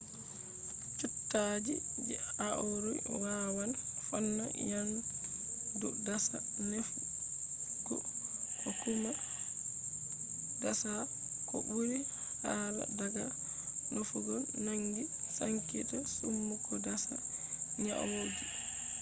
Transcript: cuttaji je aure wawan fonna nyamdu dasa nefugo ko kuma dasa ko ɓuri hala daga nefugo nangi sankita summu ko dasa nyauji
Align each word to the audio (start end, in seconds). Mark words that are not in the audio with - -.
cuttaji 0.99 1.73
je 2.07 2.17
aure 2.47 2.93
wawan 3.23 3.71
fonna 4.07 4.45
nyamdu 4.67 5.87
dasa 6.05 6.37
nefugo 6.69 7.95
ko 8.61 8.69
kuma 8.81 9.11
dasa 10.63 10.91
ko 11.49 11.55
ɓuri 11.67 11.99
hala 12.43 12.83
daga 12.99 13.25
nefugo 13.93 14.35
nangi 14.65 15.03
sankita 15.37 15.97
summu 16.15 16.55
ko 16.65 16.73
dasa 16.87 17.15
nyauji 17.83 18.45